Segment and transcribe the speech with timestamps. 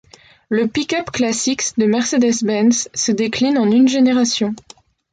[0.49, 4.55] Le pick-up Classe X de Mercedes-Benz, se décline en une génération.